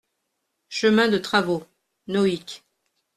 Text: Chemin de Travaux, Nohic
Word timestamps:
Chemin 0.69 1.09
de 1.09 1.19
Travaux, 1.19 1.63
Nohic 2.07 2.63